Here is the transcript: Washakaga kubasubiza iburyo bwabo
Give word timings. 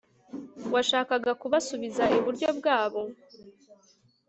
Washakaga 0.73 1.31
kubasubiza 1.41 2.03
iburyo 2.17 2.47
bwabo 2.57 3.01